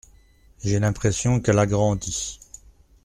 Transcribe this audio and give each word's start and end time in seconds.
J’ai 0.63 0.79
l’impression 0.79 1.39
qu’elle 1.39 1.59
a 1.59 1.67
grandi. 1.67 2.39